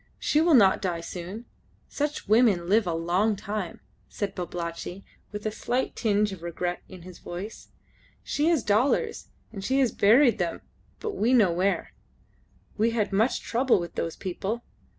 She 0.17 0.41
will 0.41 0.55
not 0.55 0.81
die 0.81 1.01
soon. 1.01 1.45
Such 1.87 2.27
women 2.27 2.67
live 2.67 2.87
a 2.87 2.93
long 2.95 3.35
time," 3.35 3.81
said 4.09 4.33
Babalatchi, 4.33 5.05
with 5.31 5.45
a 5.45 5.51
slight 5.51 5.95
tinge 5.95 6.31
of 6.31 6.41
regret 6.41 6.81
in 6.89 7.03
his 7.03 7.19
voice. 7.19 7.67
"She 8.23 8.47
has 8.47 8.63
dollars, 8.63 9.27
and 9.53 9.63
she 9.63 9.79
has 9.79 9.91
buried 9.91 10.39
them, 10.39 10.61
but 10.99 11.11
we 11.15 11.35
know 11.35 11.51
where. 11.51 11.93
We 12.79 12.89
had 12.89 13.13
much 13.13 13.41
trouble 13.41 13.79
with 13.79 13.93
those 13.93 14.15
people. 14.15 14.63